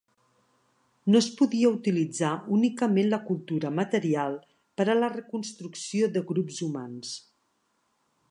[1.15, 4.39] No es podia utilitzar únicament la cultura material
[4.81, 7.13] per a la reconstrucció de grups humans.